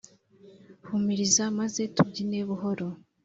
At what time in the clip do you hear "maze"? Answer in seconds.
1.59-1.81